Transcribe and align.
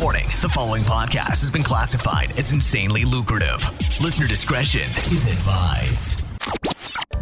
Warning 0.00 0.26
the 0.42 0.48
following 0.48 0.82
podcast 0.82 1.40
has 1.40 1.50
been 1.50 1.64
classified 1.64 2.30
as 2.38 2.52
insanely 2.52 3.04
lucrative. 3.04 3.64
Listener 4.00 4.28
discretion 4.28 4.88
is 5.10 5.26
advised. 5.26 6.24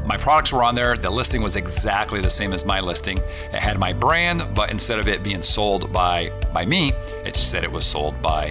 My 0.04 0.18
products 0.18 0.52
were 0.52 0.62
on 0.62 0.74
there. 0.74 0.94
The 0.94 1.08
listing 1.08 1.40
was 1.40 1.56
exactly 1.56 2.20
the 2.20 2.28
same 2.28 2.52
as 2.52 2.66
my 2.66 2.80
listing. 2.80 3.18
It 3.50 3.62
had 3.62 3.78
my 3.78 3.94
brand, 3.94 4.54
but 4.54 4.70
instead 4.70 4.98
of 4.98 5.08
it 5.08 5.22
being 5.22 5.42
sold 5.42 5.90
by 5.90 6.28
by 6.52 6.66
me, 6.66 6.92
it 7.24 7.34
said 7.34 7.64
it 7.64 7.72
was 7.72 7.86
sold 7.86 8.20
by 8.20 8.50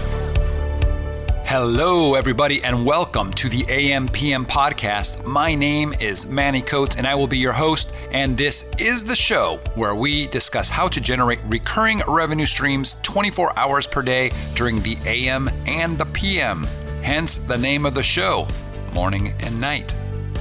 Hello, 1.51 2.15
everybody, 2.15 2.63
and 2.63 2.85
welcome 2.85 3.29
to 3.33 3.49
the 3.49 3.63
AMPM 3.63 4.47
podcast. 4.47 5.25
My 5.25 5.53
name 5.53 5.93
is 5.99 6.25
Manny 6.25 6.61
Coates, 6.61 6.95
and 6.95 7.05
I 7.05 7.13
will 7.13 7.27
be 7.27 7.37
your 7.37 7.51
host. 7.51 7.93
And 8.11 8.37
this 8.37 8.71
is 8.79 9.03
the 9.03 9.17
show 9.17 9.59
where 9.75 9.93
we 9.93 10.27
discuss 10.27 10.69
how 10.69 10.87
to 10.87 11.01
generate 11.01 11.43
recurring 11.43 12.03
revenue 12.07 12.45
streams 12.45 13.01
24 13.01 13.59
hours 13.59 13.85
per 13.85 14.01
day 14.01 14.31
during 14.55 14.81
the 14.81 14.97
AM 15.05 15.49
and 15.65 15.97
the 15.97 16.05
PM. 16.05 16.63
Hence 17.03 17.37
the 17.37 17.57
name 17.57 17.85
of 17.85 17.95
the 17.95 18.01
show, 18.01 18.47
Morning 18.93 19.33
and 19.41 19.59
Night. 19.59 19.93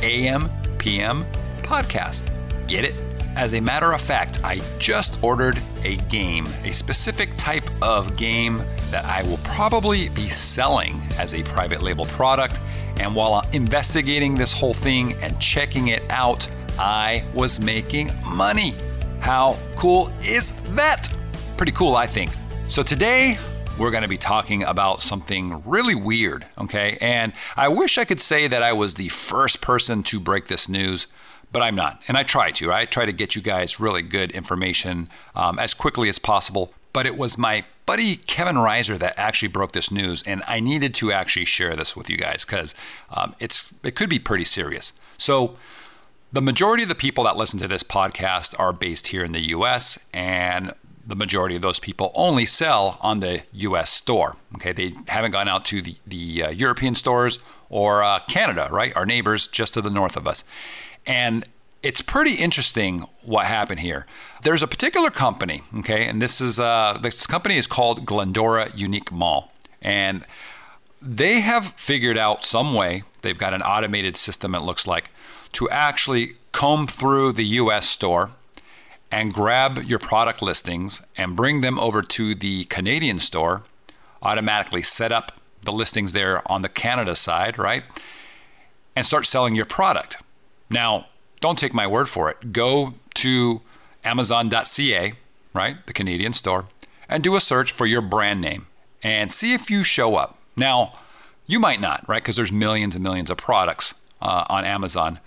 AM, 0.03 0.49
PM 0.79 1.25
podcast. 1.65 2.31
Get 2.69 2.85
it? 2.85 3.10
As 3.41 3.55
a 3.55 3.61
matter 3.63 3.93
of 3.93 4.03
fact, 4.03 4.39
I 4.45 4.61
just 4.79 5.25
ordered 5.25 5.59
a 5.83 5.97
game, 5.97 6.47
a 6.63 6.73
specific 6.73 7.35
type 7.39 7.65
of 7.81 8.15
game 8.15 8.63
that 8.91 9.07
I 9.07 9.23
will 9.23 9.39
probably 9.39 10.11
be 10.11 10.29
selling 10.29 11.01
as 11.17 11.35
a 11.35 11.43
private 11.43 11.81
label 11.81 12.05
product. 12.05 12.61
And 12.99 13.15
while 13.15 13.43
investigating 13.55 14.35
this 14.35 14.53
whole 14.53 14.75
thing 14.75 15.15
and 15.23 15.41
checking 15.41 15.89
it 15.89 16.03
out, 16.11 16.47
I 16.79 17.25
was 17.33 17.59
making 17.59 18.11
money. 18.29 18.75
How 19.21 19.57
cool 19.75 20.13
is 20.23 20.51
that? 20.75 21.11
Pretty 21.57 21.73
cool, 21.73 21.97
I 21.97 22.07
think. 22.07 22.33
So 22.69 22.83
today, 22.83 23.39
we're 23.79 23.91
going 23.91 24.03
to 24.03 24.09
be 24.09 24.19
talking 24.19 24.65
about 24.65 25.01
something 25.01 25.63
really 25.65 25.95
weird, 25.95 26.45
okay? 26.59 26.99
And 27.01 27.33
I 27.57 27.69
wish 27.69 27.97
I 27.97 28.05
could 28.05 28.21
say 28.21 28.49
that 28.49 28.63
I 28.63 28.75
was 28.75 28.97
the 28.97 29.09
first 29.09 29.63
person 29.63 30.03
to 30.03 30.21
break 30.21 30.49
this 30.49 30.69
news, 30.69 31.07
but 31.53 31.63
I'm 31.63 31.75
not. 31.75 32.01
And 32.09 32.17
I 32.17 32.23
try 32.23 32.51
to. 32.53 32.73
I 32.73 32.85
try 32.85 33.07
to 33.07 33.13
get 33.13 33.35
you 33.35 33.43
guys 33.43 33.81
really 33.81 34.03
good 34.03 34.31
information 34.33 35.09
um, 35.35 35.59
as 35.59 35.75
quickly 35.75 36.09
as 36.09 36.19
possible. 36.19 36.73
But 36.93 37.07
it 37.07 37.17
was 37.17 37.39
my 37.39 37.65
buddy 37.87 38.17
Kevin 38.17 38.57
Reiser 38.57 38.99
that 38.99 39.15
actually 39.17 39.49
broke 39.49 39.73
this 39.73 39.91
news, 39.91 40.23
and 40.25 40.43
I 40.47 40.61
needed 40.61 40.95
to 40.95 41.13
actually 41.13 41.45
share 41.45 41.77
this 41.77 41.97
with 41.97 42.11
you 42.11 42.17
guys 42.17 42.45
because 42.45 42.75
um, 43.11 43.35
it's 43.39 43.75
it 43.85 43.95
could 43.95 44.11
be 44.11 44.19
pretty 44.19 44.45
serious. 44.45 44.93
So. 45.17 45.57
The 46.33 46.41
majority 46.41 46.85
of 46.85 46.89
the 46.89 46.95
people 46.95 47.25
that 47.25 47.37
listen 47.37 47.59
to 47.59 47.67
this 47.67 47.83
podcast 47.83 48.55
are 48.57 48.73
based 48.73 49.09
here 49.09 49.25
in 49.25 49.33
the 49.33 49.41
US, 49.41 50.09
and 50.15 50.73
the 51.11 51.17
majority 51.17 51.57
of 51.57 51.63
those 51.63 51.81
people 51.81 52.13
only 52.15 52.47
sell 52.47 52.99
on 53.03 53.21
the 53.21 53.43
US 53.53 53.91
store. 53.91 54.37
Okay, 54.55 54.73
they 54.73 54.95
haven't 55.09 55.33
gone 55.33 55.49
out 55.49 55.65
to 55.67 55.83
the, 55.83 55.97
the 56.07 56.45
uh, 56.45 56.51
European 56.51 56.95
stores 56.95 57.41
or 57.69 58.03
uh, 58.03 58.21
Canada, 58.29 58.69
right? 58.71 58.97
Our 58.97 59.05
neighbors 59.05 59.47
just 59.47 59.75
to 59.75 59.83
the 59.83 59.91
north 59.91 60.17
of 60.17 60.27
us. 60.29 60.45
And 61.07 61.45
it's 61.83 62.03
pretty 62.03 62.35
interesting 62.35 63.07
what 63.23 63.47
happened 63.47 63.81
here. 63.81 64.07
There's 64.43 64.63
a 64.63 64.67
particular 64.67 65.11
company, 65.11 65.63
okay, 65.79 66.07
and 66.07 66.21
this 66.21 66.41
is 66.41 66.61
uh, 66.61 66.99
this 67.01 67.27
company 67.27 67.57
is 67.57 67.67
called 67.67 68.05
Glendora 68.05 68.71
Unique 68.75 69.11
Mall, 69.11 69.51
and 69.81 70.25
they 71.01 71.41
have 71.41 71.67
figured 71.67 72.19
out 72.19 72.45
some 72.45 72.75
way. 72.75 73.05
They've 73.23 73.39
got 73.39 73.55
an 73.55 73.63
automated 73.63 74.17
system. 74.17 74.55
It 74.55 74.61
looks 74.61 74.87
like 74.87 75.11
to 75.53 75.69
actually 75.71 76.35
comb 76.53 76.87
through 76.87 77.33
the 77.33 77.45
U.S. 77.45 77.89
store 77.89 78.31
and 79.11 79.33
grab 79.33 79.79
your 79.79 79.99
product 79.99 80.43
listings 80.43 81.05
and 81.17 81.35
bring 81.35 81.63
them 81.63 81.79
over 81.79 82.03
to 82.03 82.35
the 82.35 82.65
Canadian 82.65 83.19
store. 83.19 83.63
Automatically 84.23 84.83
set 84.83 85.13
up 85.13 85.33
the 85.63 85.73
listings 85.73 86.13
there 86.13 86.43
on 86.51 86.61
the 86.63 86.69
Canada 86.69 87.17
side, 87.17 87.59
right, 87.59 87.85
and 88.95 89.07
start 89.07 89.25
selling 89.25 89.55
your 89.55 89.65
product. 89.65 90.19
Now, 90.71 91.07
don't 91.41 91.59
take 91.59 91.75
my 91.75 91.87
word 91.87 92.09
for 92.09 92.31
it. 92.31 92.53
Go 92.53 92.95
to 93.15 93.61
Amazon.ca, 94.05 95.13
right, 95.53 95.87
the 95.87 95.93
Canadian 95.93 96.33
store, 96.33 96.69
and 97.09 97.23
do 97.23 97.35
a 97.37 97.41
search 97.41 97.73
for 97.73 97.87
your 97.87 98.03
brand 98.03 98.41
name 98.41 98.67
and 99.03 99.33
see 99.33 99.53
if 99.53 99.71
you 99.71 99.83
show 99.83 100.17
up. 100.17 100.39
Now, 100.57 100.93
you 101.47 101.59
might 101.59 101.81
not, 101.81 102.09
right, 102.09 102.23
because 102.23 102.37
there's 102.37 102.53
millions 102.53 102.95
and 102.95 103.03
millions 103.03 103.31
of 103.31 103.37
products 103.37 103.95
uh, 104.23 104.45
on 104.49 104.65
Amazon, 104.65 105.19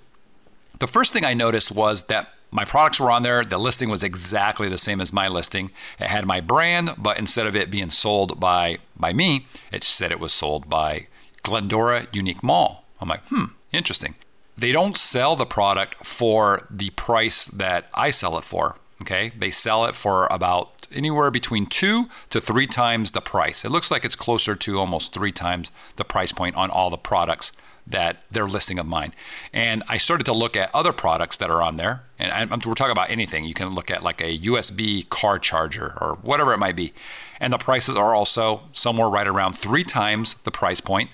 the 0.80 0.88
first 0.88 1.14
thing 1.14 1.26
I 1.26 1.34
noticed 1.34 1.72
was 1.72 2.04
that 2.04 2.30
my 2.52 2.64
products 2.64 3.00
were 3.00 3.12
on 3.12 3.24
there. 3.24 3.44
The 3.44 3.58
listing 3.58 3.90
was 3.90 4.04
exactly 4.04 4.70
the 4.70 4.78
same 4.78 5.02
as 5.02 5.12
my 5.12 5.28
listing. 5.28 5.72
It 6.00 6.08
had 6.08 6.26
my 6.26 6.40
brand, 6.40 6.92
but 6.98 7.20
instead 7.20 7.48
of 7.48 7.56
it 7.56 7.72
being 7.72 7.90
sold 7.90 8.40
by 8.40 8.78
by 8.96 9.14
me, 9.14 9.46
it 9.72 9.84
said 9.84 10.12
it 10.12 10.20
was 10.20 10.32
sold 10.32 10.70
by 10.70 11.08
Glendora 11.44 12.08
Unique 12.14 12.44
Mall. 12.44 12.86
I'm 13.02 13.10
like, 13.10 13.26
hmm, 13.28 13.46
interesting. 13.72 14.16
They 14.58 14.72
don't 14.72 14.96
sell 14.96 15.36
the 15.36 15.46
product 15.46 16.06
for 16.06 16.66
the 16.70 16.92
price 16.92 17.46
that 17.46 17.90
I 17.94 18.10
sell 18.10 18.38
it 18.38 18.46
for. 18.46 18.78
Okay, 19.02 19.34
they 19.38 19.52
sell 19.52 19.86
it 19.86 19.96
for 19.96 20.28
about 20.32 20.88
anywhere 20.94 21.30
between 21.30 21.66
two 21.66 22.06
to 22.30 22.40
three 22.40 22.68
times 22.68 23.12
the 23.12 23.22
price. 23.22 23.66
It 23.66 23.72
looks 23.72 23.92
like 23.92 24.06
it's 24.06 24.16
closer 24.16 24.56
to 24.56 24.80
almost 24.80 25.14
three 25.14 25.34
times 25.34 25.72
the 25.98 26.06
price 26.06 26.32
point 26.32 26.56
on 26.56 26.70
all 26.70 26.90
the 26.90 26.98
products 26.98 27.52
that 27.88 28.24
they're 28.32 28.48
listing 28.48 28.80
of 28.80 28.86
mine. 28.86 29.14
And 29.54 29.84
I 29.88 29.98
started 29.98 30.24
to 30.26 30.34
look 30.34 30.56
at 30.56 30.74
other 30.74 30.92
products 30.92 31.38
that 31.38 31.50
are 31.50 31.62
on 31.62 31.78
there. 31.78 32.04
And 32.18 32.32
I'm, 32.32 32.50
we're 32.66 32.74
talking 32.74 32.92
about 32.92 33.12
anything. 33.12 33.46
You 33.46 33.54
can 33.54 33.70
look 33.70 33.92
at 33.92 34.04
like 34.04 34.22
a 34.22 34.38
USB 34.40 35.08
car 35.10 35.38
charger 35.38 35.98
or 36.02 36.18
whatever 36.22 36.54
it 36.54 36.58
might 36.58 36.76
be. 36.76 36.94
And 37.40 37.54
the 37.54 37.58
prices 37.58 37.96
are 37.96 38.16
also 38.16 38.64
somewhere 38.72 39.08
right 39.08 39.28
around 39.28 39.54
three 39.54 39.84
times 39.84 40.36
the 40.36 40.52
price 40.52 40.82
point. 40.82 41.10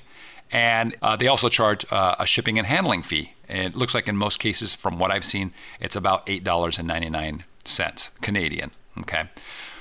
And 0.52 0.96
uh, 1.02 1.16
they 1.16 1.28
also 1.28 1.50
charge 1.50 1.86
uh, 1.92 2.16
a 2.20 2.26
shipping 2.26 2.58
and 2.58 2.68
handling 2.68 3.04
fee. 3.04 3.34
It 3.48 3.76
looks 3.76 3.94
like 3.94 4.08
in 4.08 4.18
most 4.18 4.40
cases, 4.40 4.76
from 4.76 5.00
what 5.00 5.12
I've 5.12 5.26
seen, 5.26 5.54
it's 5.80 5.96
about 5.96 6.26
$8.99 6.26 8.22
Canadian. 8.22 8.72
Okay. 9.00 9.30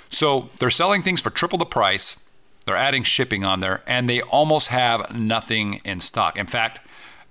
So 0.09 0.50
they're 0.59 0.70
selling 0.70 1.03
things 1.03 1.20
for 1.20 1.31
triple 1.31 1.59
the 1.59 1.67
price 1.67 2.30
they're 2.67 2.77
adding 2.77 3.03
shipping 3.03 3.45
on 3.45 3.61
there, 3.61 3.83
and 3.87 4.09
they 4.09 4.21
almost 4.21 4.69
have 4.69 5.15
nothing 5.15 5.81
in 5.85 6.01
stock. 6.01 6.39
In 6.39 6.47
fact, 6.47 6.81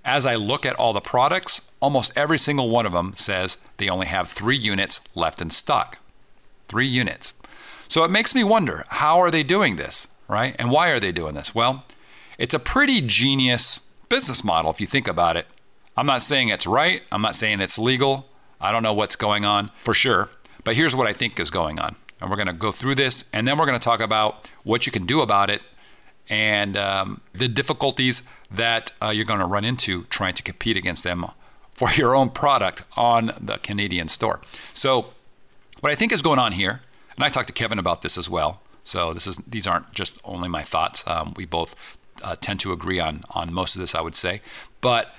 as 0.04 0.26
I 0.26 0.36
look 0.36 0.66
at 0.66 0.76
all 0.76 0.94
the 0.94 1.02
products, 1.02 1.70
almost 1.80 2.12
every 2.16 2.40
single 2.40 2.70
one 2.70 2.86
of 2.86 2.94
them 2.94 3.14
says 3.14 3.58
they 3.78 3.90
only 3.90 4.08
have 4.08 4.28
three 4.28 4.58
units 4.58 5.02
left 5.16 5.42
in 5.42 5.50
stock. 5.50 6.00
Three 6.68 6.88
units. 6.88 7.34
So 7.88 8.04
it 8.04 8.12
makes 8.12 8.36
me 8.36 8.44
wonder 8.44 8.86
how 8.90 9.20
are 9.20 9.31
they 9.31 9.44
doing 9.44 9.76
this, 9.76 10.08
right? 10.28 10.56
And 10.60 10.72
why 10.72 10.90
are 10.90 11.00
they 11.00 11.12
doing 11.12 11.36
this? 11.36 11.56
Well, 11.56 11.86
it's 12.38 12.54
a 12.54 12.60
pretty 12.60 13.02
genius 13.02 13.90
business 14.10 14.44
model 14.44 14.72
if 14.72 14.80
you 14.80 14.88
think 14.88 15.08
about 15.08 15.38
it. 15.38 15.48
I'm 15.98 16.06
not 16.06 16.24
saying 16.24 16.50
it's 16.50 16.68
right, 16.68 17.02
I'm 17.12 17.22
not 17.22 17.36
saying 17.36 17.60
it's 17.60 17.78
legal. 17.78 18.28
I 18.62 18.72
don't 18.72 18.84
know 18.84 18.94
what's 18.94 19.16
going 19.16 19.46
on 19.46 19.72
for 19.80 19.94
sure, 19.94 20.30
but 20.64 20.76
here's 20.76 20.96
what 20.96 21.08
I 21.08 21.14
think 21.14 21.40
is 21.40 21.50
going 21.50 21.80
on 21.80 21.96
and 22.19 22.30
we're 22.30 22.36
going 22.36 22.48
to 22.48 22.54
go 22.54 22.71
through 22.71 22.95
this, 22.95 23.30
and 23.33 23.48
then 23.48 23.57
we're 23.57 23.66
going 23.66 23.80
to 23.80 23.83
talk 23.83 24.00
about 24.00 24.50
what 24.63 24.86
you 24.86 24.92
can 24.92 25.06
do 25.06 25.21
about 25.21 25.50
it 25.50 25.62
and 26.27 26.77
um, 26.77 27.21
the 27.33 27.48
difficulties 27.48 28.27
that 28.51 28.92
uh, 29.01 29.10
you're 29.10 29.25
going 29.25 29.39
to 29.39 29.45
run 29.45 29.66
into 29.66 30.04
trying 30.06 30.33
to 30.36 30.44
compete 30.44 30.77
against 30.77 31.04
them 31.04 31.25
for 31.74 31.89
your 31.92 32.16
own 32.16 32.30
product 32.30 32.83
on 32.95 33.31
the 33.39 33.57
Canadian 33.57 34.07
store. 34.07 34.42
So, 34.74 35.13
what 35.80 35.92
I 35.92 35.95
think 35.95 36.12
is 36.12 36.21
going 36.21 36.39
on 36.39 36.51
here, 36.51 36.81
and 37.16 37.24
I 37.24 37.30
talked 37.30 37.48
to 37.48 37.54
Kevin 37.54 37.80
about 37.80 38.01
this 38.01 38.18
as 38.18 38.30
well. 38.30 38.62
So 38.83 39.13
this 39.13 39.27
is 39.27 39.38
these 39.38 39.68
aren't 39.68 39.92
just 39.94 40.19
only 40.24 40.50
my 40.50 40.63
thoughts. 40.63 41.06
Um, 41.07 41.33
we 41.38 41.45
both 41.45 41.98
uh, 42.24 42.36
tend 42.42 42.60
to 42.62 42.74
agree 42.74 43.00
on 43.00 43.24
on 43.30 43.54
most 43.54 43.75
of 43.75 43.81
this, 43.81 43.94
I 43.94 44.01
would 44.01 44.16
say. 44.16 44.42
But 44.81 45.16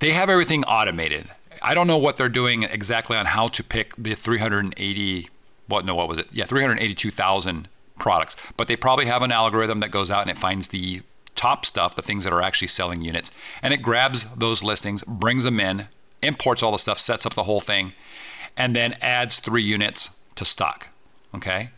they 0.00 0.10
have 0.10 0.28
everything 0.28 0.64
automated. 0.64 1.30
I 1.62 1.74
don't 1.74 1.86
know 1.86 1.98
what 1.98 2.16
they're 2.16 2.28
doing 2.28 2.64
exactly 2.64 3.16
on 3.16 3.26
how 3.26 3.48
to 3.48 3.62
pick 3.62 3.94
the 3.96 4.14
380. 4.14 5.28
What 5.66 5.84
no, 5.84 5.94
what 5.94 6.08
was 6.08 6.18
it? 6.18 6.28
Yeah, 6.32 6.44
382,000 6.44 7.68
products. 7.98 8.36
But 8.56 8.68
they 8.68 8.76
probably 8.76 9.06
have 9.06 9.22
an 9.22 9.32
algorithm 9.32 9.80
that 9.80 9.90
goes 9.90 10.10
out 10.10 10.22
and 10.22 10.30
it 10.30 10.38
finds 10.38 10.68
the 10.68 11.02
top 11.34 11.64
stuff, 11.64 11.94
the 11.94 12.02
things 12.02 12.24
that 12.24 12.32
are 12.32 12.42
actually 12.42 12.68
selling 12.68 13.02
units, 13.02 13.30
and 13.62 13.72
it 13.74 13.78
grabs 13.78 14.24
those 14.36 14.62
listings, 14.62 15.02
brings 15.04 15.44
them 15.44 15.58
in, 15.60 15.88
imports 16.22 16.62
all 16.62 16.72
the 16.72 16.78
stuff, 16.78 16.98
sets 16.98 17.26
up 17.26 17.34
the 17.34 17.44
whole 17.44 17.60
thing, 17.60 17.92
and 18.56 18.76
then 18.76 18.94
adds 19.00 19.40
three 19.40 19.62
units 19.62 20.20
to 20.34 20.44
stock. 20.44 20.88
Okay, 21.34 21.70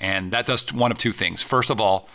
and 0.00 0.32
that 0.32 0.46
does 0.46 0.72
one 0.72 0.90
of 0.90 0.98
two 0.98 1.12
things. 1.12 1.42
First 1.42 1.70
of 1.70 1.80
all, 1.80 2.08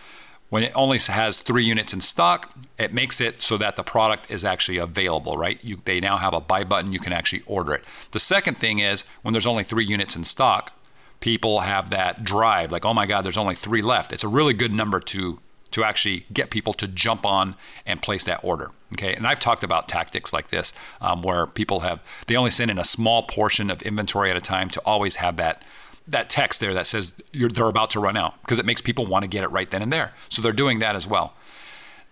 when 0.50 0.62
it 0.62 0.71
only 0.75 1.00
has 1.00 1.38
three 1.38 1.63
units 1.63 1.94
in 1.94 2.01
stock, 2.01 2.54
it 2.77 2.94
makes 2.94 3.19
it 3.19 3.42
so 3.42 3.57
that 3.57 3.75
the 3.75 3.83
product 3.83 4.30
is 4.30 4.45
actually 4.45 4.77
available, 4.77 5.36
right? 5.36 5.57
You, 5.63 5.80
they 5.83 6.00
now 6.00 6.18
have 6.18 6.36
a 6.36 6.42
buy 6.42 6.63
button, 6.63 6.94
you 6.94 7.00
can 7.00 7.12
actually 7.12 7.42
order 7.48 7.74
it. 7.74 7.86
The 8.12 8.19
second 8.19 8.56
thing 8.56 8.77
is 8.77 9.04
when 9.24 9.31
there's 9.31 9.48
only 9.48 9.63
three 9.63 9.83
units 9.83 10.15
in 10.15 10.25
stock, 10.25 10.77
people 11.23 11.61
have 11.61 11.89
that 11.91 12.25
drive, 12.25 12.69
like, 12.69 12.83
oh 12.83 12.93
my 12.93 13.05
God, 13.05 13.21
there's 13.21 13.37
only 13.37 13.55
three 13.55 13.81
left. 13.81 14.11
It's 14.11 14.25
a 14.25 14.27
really 14.27 14.53
good 14.53 14.73
number 14.73 14.99
to 14.99 15.39
to 15.71 15.83
actually 15.83 16.25
get 16.31 16.51
people 16.51 16.73
to 16.73 16.85
jump 16.85 17.25
on 17.25 17.55
and 17.85 17.99
place 17.99 18.25
that 18.25 18.43
order. 18.43 18.69
Okay, 18.93 19.15
and 19.15 19.25
I've 19.25 19.39
talked 19.39 19.63
about 19.63 19.87
tactics 19.87 20.33
like 20.33 20.49
this 20.49 20.73
um, 20.99 21.21
where 21.23 21.47
people 21.47 21.79
have 21.79 22.01
they 22.27 22.35
only 22.35 22.51
send 22.51 22.69
in 22.69 22.77
a 22.77 22.83
small 22.83 23.23
portion 23.23 23.71
of 23.71 23.81
inventory 23.83 24.29
at 24.31 24.35
a 24.35 24.41
time 24.41 24.69
to 24.71 24.81
always 24.85 25.15
have 25.15 25.37
that 25.37 25.63
that 26.05 26.29
text 26.29 26.59
there 26.59 26.73
that 26.73 26.87
says 26.87 27.13
they're 27.31 27.69
about 27.69 27.89
to 27.91 28.01
run 28.01 28.17
out 28.17 28.39
because 28.41 28.59
it 28.59 28.65
makes 28.65 28.81
people 28.81 29.05
want 29.05 29.23
to 29.23 29.29
get 29.29 29.45
it 29.45 29.47
right 29.49 29.69
then 29.69 29.81
and 29.81 29.93
there. 29.93 30.13
So 30.27 30.41
they're 30.41 30.51
doing 30.51 30.79
that 30.79 30.97
as 30.97 31.07
well. 31.07 31.35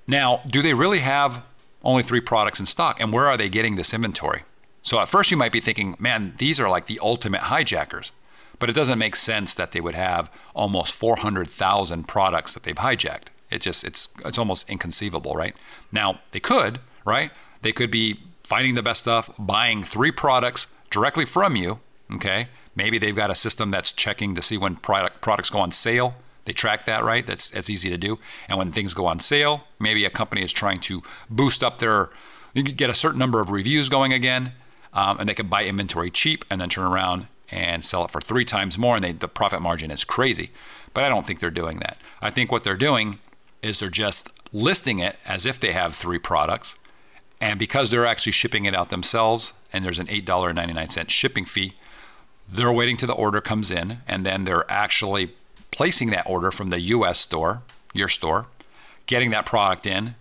Now, 0.07 0.39
do 0.47 0.61
they 0.61 0.73
really 0.73 0.99
have 0.99 1.43
only 1.83 2.01
three 2.01 2.21
products 2.21 2.61
in 2.61 2.65
stock? 2.65 3.01
And 3.01 3.11
where 3.11 3.27
are 3.27 3.35
they 3.35 3.49
getting 3.49 3.75
this 3.75 3.93
inventory? 3.93 4.43
So 4.83 4.99
at 5.01 5.09
first 5.09 5.31
you 5.31 5.37
might 5.37 5.51
be 5.51 5.59
thinking, 5.59 5.97
man, 5.99 6.33
these 6.37 6.61
are 6.61 6.69
like 6.69 6.85
the 6.85 6.99
ultimate 7.03 7.41
hijackers. 7.41 8.13
But 8.61 8.69
it 8.69 8.73
doesn't 8.73 8.99
make 8.99 9.15
sense 9.15 9.55
that 9.55 9.71
they 9.71 9.81
would 9.81 9.95
have 9.95 10.31
almost 10.53 10.93
400,000 10.93 12.07
products 12.07 12.53
that 12.53 12.61
they've 12.61 12.75
hijacked. 12.75 13.29
It 13.49 13.61
just 13.61 13.83
it's 13.83 14.13
it's 14.23 14.37
almost 14.37 14.69
inconceivable, 14.69 15.33
right? 15.33 15.55
Now, 15.91 16.19
they 16.29 16.39
could, 16.39 16.79
right? 17.03 17.31
They 17.63 17.71
could 17.71 17.89
be 17.89 18.19
finding 18.43 18.75
the 18.75 18.83
best 18.83 19.01
stuff, 19.01 19.31
buying 19.39 19.83
three 19.83 20.11
products 20.11 20.67
directly 20.91 21.25
from 21.25 21.55
you, 21.55 21.79
okay? 22.13 22.49
Maybe 22.75 22.99
they've 22.99 23.15
got 23.15 23.31
a 23.31 23.35
system 23.35 23.71
that's 23.71 23.91
checking 23.91 24.35
to 24.35 24.43
see 24.43 24.57
when 24.57 24.75
product 24.75 25.21
products 25.21 25.49
go 25.49 25.59
on 25.59 25.71
sale. 25.71 26.13
They 26.45 26.53
track 26.53 26.85
that, 26.85 27.03
right? 27.03 27.25
That's 27.25 27.49
that's 27.49 27.69
easy 27.69 27.89
to 27.89 27.97
do. 27.97 28.19
And 28.47 28.59
when 28.59 28.71
things 28.71 28.93
go 28.93 29.07
on 29.07 29.19
sale, 29.19 29.63
maybe 29.79 30.05
a 30.05 30.11
company 30.11 30.43
is 30.43 30.53
trying 30.53 30.81
to 30.81 31.01
boost 31.31 31.63
up 31.63 31.79
their 31.79 32.11
you 32.53 32.63
could 32.63 32.77
get 32.77 32.91
a 32.91 32.93
certain 32.93 33.17
number 33.17 33.41
of 33.41 33.49
reviews 33.49 33.89
going 33.89 34.13
again, 34.13 34.51
um, 34.93 35.19
and 35.19 35.27
they 35.27 35.33
can 35.33 35.47
buy 35.47 35.63
inventory 35.65 36.11
cheap 36.11 36.45
and 36.51 36.61
then 36.61 36.69
turn 36.69 36.85
around 36.85 37.25
and 37.51 37.83
sell 37.83 38.05
it 38.05 38.11
for 38.11 38.21
three 38.21 38.45
times 38.45 38.77
more, 38.77 38.95
and 38.95 39.03
they, 39.03 39.11
the 39.11 39.27
profit 39.27 39.61
margin 39.61 39.91
is 39.91 40.03
crazy. 40.03 40.51
But 40.93 41.03
I 41.03 41.09
don't 41.09 41.25
think 41.25 41.39
they're 41.39 41.51
doing 41.51 41.79
that. 41.79 41.97
I 42.21 42.29
think 42.31 42.51
what 42.51 42.63
they're 42.63 42.75
doing 42.75 43.19
is 43.61 43.79
they're 43.79 43.89
just 43.89 44.29
listing 44.53 44.99
it 44.99 45.17
as 45.25 45.45
if 45.45 45.59
they 45.59 45.71
have 45.71 45.93
three 45.93 46.19
products, 46.19 46.77
and 47.39 47.57
because 47.59 47.91
they're 47.91 48.05
actually 48.05 48.33
shipping 48.33 48.65
it 48.65 48.75
out 48.75 48.89
themselves, 48.89 49.53
and 49.73 49.83
there's 49.83 49.99
an 49.99 50.07
$8.99 50.07 51.09
shipping 51.09 51.45
fee, 51.45 51.73
they're 52.49 52.71
waiting 52.71 52.97
till 52.97 53.07
the 53.07 53.13
order 53.13 53.41
comes 53.41 53.71
in, 53.71 53.99
and 54.07 54.25
then 54.25 54.43
they're 54.43 54.69
actually 54.69 55.33
placing 55.71 56.09
that 56.09 56.27
order 56.27 56.51
from 56.51 56.69
the 56.69 56.79
US 56.79 57.19
store, 57.19 57.63
your 57.93 58.09
store, 58.09 58.47
getting 59.05 59.31
that 59.31 59.45
product 59.45 59.87
in, 59.87 60.15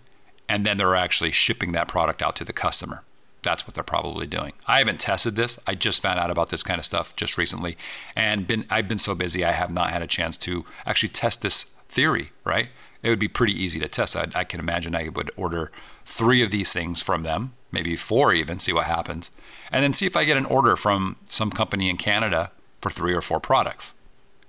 and 0.47 0.65
then 0.65 0.77
they're 0.77 0.95
actually 0.95 1.31
shipping 1.31 1.73
that 1.73 1.87
product 1.87 2.21
out 2.21 2.35
to 2.37 2.43
the 2.43 2.53
customer. 2.53 3.03
That's 3.43 3.65
what 3.65 3.73
they're 3.73 3.83
probably 3.83 4.27
doing. 4.27 4.53
I 4.67 4.77
haven't 4.77 4.99
tested 4.99 5.35
this. 5.35 5.57
I 5.65 5.73
just 5.75 6.01
found 6.01 6.19
out 6.19 6.29
about 6.29 6.49
this 6.49 6.63
kind 6.63 6.79
of 6.79 6.85
stuff 6.85 7.15
just 7.15 7.37
recently, 7.37 7.77
and 8.15 8.45
been 8.45 8.65
I've 8.69 8.87
been 8.87 8.99
so 8.99 9.15
busy 9.15 9.43
I 9.43 9.51
have 9.51 9.73
not 9.73 9.89
had 9.89 10.01
a 10.01 10.07
chance 10.07 10.37
to 10.39 10.65
actually 10.85 11.09
test 11.09 11.41
this 11.41 11.63
theory. 11.89 12.31
Right? 12.43 12.69
It 13.03 13.09
would 13.09 13.19
be 13.19 13.27
pretty 13.27 13.53
easy 13.53 13.79
to 13.79 13.87
test. 13.87 14.15
I, 14.15 14.27
I 14.35 14.43
can 14.43 14.59
imagine 14.59 14.95
I 14.95 15.09
would 15.09 15.31
order 15.35 15.71
three 16.05 16.43
of 16.43 16.51
these 16.51 16.71
things 16.71 17.01
from 17.01 17.23
them, 17.23 17.53
maybe 17.71 17.95
four 17.95 18.33
even, 18.33 18.59
see 18.59 18.73
what 18.73 18.85
happens, 18.85 19.31
and 19.71 19.83
then 19.83 19.93
see 19.93 20.05
if 20.05 20.15
I 20.15 20.23
get 20.23 20.37
an 20.37 20.45
order 20.45 20.75
from 20.75 21.17
some 21.25 21.49
company 21.49 21.89
in 21.89 21.97
Canada 21.97 22.51
for 22.79 22.89
three 22.89 23.13
or 23.13 23.21
four 23.21 23.39
products. 23.39 23.93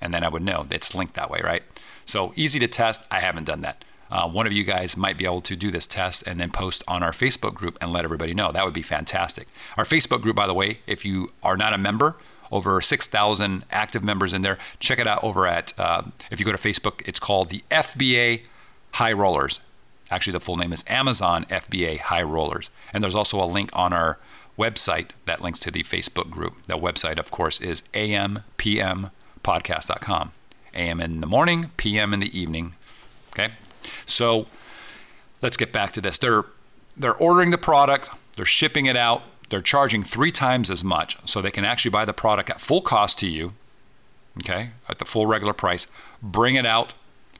And 0.00 0.12
then 0.12 0.24
I 0.24 0.28
would 0.28 0.42
know 0.42 0.66
it's 0.70 0.94
linked 0.94 1.14
that 1.14 1.30
way, 1.30 1.40
right? 1.42 1.62
So 2.04 2.32
easy 2.36 2.58
to 2.58 2.68
test. 2.68 3.06
I 3.10 3.20
haven't 3.20 3.44
done 3.44 3.60
that. 3.60 3.84
Uh, 4.12 4.28
one 4.28 4.46
of 4.46 4.52
you 4.52 4.62
guys 4.62 4.94
might 4.94 5.16
be 5.16 5.24
able 5.24 5.40
to 5.40 5.56
do 5.56 5.70
this 5.70 5.86
test 5.86 6.22
and 6.26 6.38
then 6.38 6.50
post 6.50 6.84
on 6.86 7.02
our 7.02 7.12
Facebook 7.12 7.54
group 7.54 7.78
and 7.80 7.90
let 7.90 8.04
everybody 8.04 8.34
know. 8.34 8.52
That 8.52 8.66
would 8.66 8.74
be 8.74 8.82
fantastic. 8.82 9.48
Our 9.78 9.84
Facebook 9.84 10.20
group, 10.20 10.36
by 10.36 10.46
the 10.46 10.52
way, 10.52 10.80
if 10.86 11.06
you 11.06 11.28
are 11.42 11.56
not 11.56 11.72
a 11.72 11.78
member, 11.78 12.16
over 12.50 12.82
6,000 12.82 13.64
active 13.70 14.04
members 14.04 14.34
in 14.34 14.42
there. 14.42 14.58
Check 14.78 14.98
it 14.98 15.06
out 15.06 15.24
over 15.24 15.46
at, 15.46 15.72
uh, 15.78 16.02
if 16.30 16.38
you 16.38 16.44
go 16.44 16.52
to 16.52 16.58
Facebook, 16.58 17.00
it's 17.08 17.18
called 17.18 17.48
the 17.48 17.62
FBA 17.70 18.44
High 18.92 19.14
Rollers. 19.14 19.60
Actually, 20.10 20.34
the 20.34 20.40
full 20.40 20.58
name 20.58 20.74
is 20.74 20.84
Amazon 20.88 21.46
FBA 21.46 21.98
High 21.98 22.22
Rollers. 22.22 22.68
And 22.92 23.02
there's 23.02 23.14
also 23.14 23.42
a 23.42 23.46
link 23.46 23.70
on 23.72 23.94
our 23.94 24.18
website 24.58 25.12
that 25.24 25.40
links 25.40 25.60
to 25.60 25.70
the 25.70 25.82
Facebook 25.82 26.28
group. 26.28 26.62
That 26.66 26.76
website, 26.76 27.18
of 27.18 27.30
course, 27.30 27.62
is 27.62 27.80
ampmpodcast.com. 27.94 30.32
AM 30.74 31.00
in 31.00 31.22
the 31.22 31.26
morning, 31.26 31.70
PM 31.78 32.12
in 32.12 32.20
the 32.20 32.38
evening. 32.38 32.74
Okay, 33.30 33.52
so 34.06 34.46
let's 35.40 35.56
get 35.56 35.72
back 35.72 35.92
to 35.92 36.00
this. 36.00 36.18
They're 36.18 36.44
they're 36.96 37.16
ordering 37.16 37.50
the 37.50 37.58
product, 37.58 38.10
they're 38.36 38.44
shipping 38.44 38.86
it 38.86 38.96
out, 38.96 39.22
they're 39.48 39.62
charging 39.62 40.02
three 40.02 40.32
times 40.32 40.70
as 40.70 40.84
much, 40.84 41.16
so 41.28 41.40
they 41.40 41.50
can 41.50 41.64
actually 41.64 41.90
buy 41.90 42.04
the 42.04 42.12
product 42.12 42.50
at 42.50 42.60
full 42.60 42.82
cost 42.82 43.18
to 43.20 43.28
you. 43.28 43.52
Okay, 44.38 44.70
at 44.88 44.98
the 44.98 45.04
full 45.04 45.26
regular 45.26 45.52
price, 45.52 45.86
bring 46.22 46.54
it 46.54 46.64
out, 46.64 46.94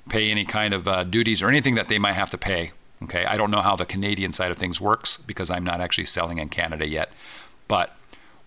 pay 0.09 0.31
any 0.31 0.45
kind 0.45 0.75
of 0.75 0.87
uh, 0.87 1.05
duties 1.05 1.43
or 1.43 1.49
anything 1.49 1.75
that 1.75 1.89
they 1.89 1.99
might 1.99 2.13
have 2.13 2.31
to 2.31 2.39
pay. 2.39 2.73
Okay, 3.03 3.25
I 3.25 3.37
don't 3.37 3.51
know 3.51 3.63
how 3.63 3.77
the 3.77 3.87
Canadian 3.87 4.33
side 4.33 4.51
of 4.51 4.59
things 4.59 4.81
works 4.81 5.17
because 5.17 5.51
I'm 5.51 5.65
not 5.65 5.81
actually 5.81 6.05
selling 6.05 6.39
in 6.39 6.49
Canada 6.49 6.87
yet, 6.87 7.11
but 7.67 7.97